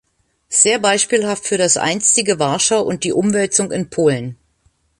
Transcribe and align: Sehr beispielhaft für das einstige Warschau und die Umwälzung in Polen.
Sehr 0.49 0.79
beispielhaft 0.79 1.45
für 1.45 1.59
das 1.59 1.77
einstige 1.77 2.39
Warschau 2.39 2.81
und 2.81 3.03
die 3.03 3.13
Umwälzung 3.13 3.71
in 3.71 3.91
Polen. 3.91 4.35